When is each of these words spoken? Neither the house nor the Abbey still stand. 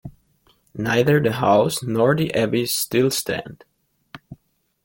Neither 0.73 1.19
the 1.21 1.31
house 1.33 1.83
nor 1.83 2.15
the 2.15 2.33
Abbey 2.33 2.65
still 2.65 3.11
stand. 3.11 3.63